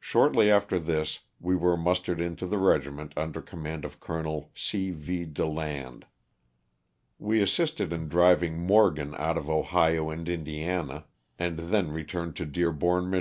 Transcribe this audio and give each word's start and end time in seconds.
Shortly 0.00 0.50
after 0.50 0.80
this 0.80 1.20
we 1.38 1.54
were 1.54 1.76
mustered 1.76 2.20
into 2.20 2.48
the 2.48 2.58
regiment 2.58 3.12
under 3.16 3.40
command 3.40 3.84
of 3.84 4.00
Col. 4.00 4.50
C. 4.56 4.90
V. 4.90 5.24
DeLand. 5.24 6.04
We 7.20 7.40
assisted 7.40 7.92
in 7.92 8.08
driving 8.08 8.58
Morgan 8.58 9.14
out 9.18 9.38
of 9.38 9.48
Ohio 9.48 10.10
and 10.10 10.28
In 10.28 10.42
diana, 10.42 11.04
and 11.38 11.58
then 11.60 11.92
returned 11.92 12.34
to 12.38 12.44
Dearborn, 12.44 13.08
Mich. 13.08 13.20